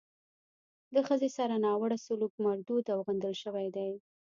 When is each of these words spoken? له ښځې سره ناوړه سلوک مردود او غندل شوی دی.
له 0.93 0.99
ښځې 1.07 1.29
سره 1.37 1.55
ناوړه 1.65 1.97
سلوک 2.05 2.33
مردود 2.45 2.85
او 2.93 2.99
غندل 3.07 3.33
شوی 3.43 3.67
دی. 3.75 3.91